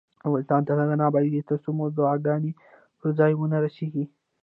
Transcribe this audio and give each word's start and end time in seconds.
افغانستان 0.27 0.61
تر 0.67 0.75
هغو 0.81 0.95
نه 0.99 1.03
ابادیږي، 1.09 1.41
ترڅو 1.49 1.69
مو 1.77 1.85
دعاګانې 1.97 2.51
پر 2.99 3.07
ځای 3.19 3.31
ونه 3.35 3.57
رسیږي. 3.65 4.05